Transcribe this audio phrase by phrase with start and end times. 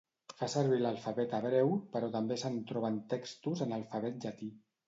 [0.37, 4.55] Fa servir l'alfabet hebreu, però també se'n troben textos en alfabet llatí.